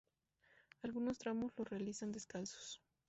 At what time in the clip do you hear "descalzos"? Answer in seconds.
2.11-2.81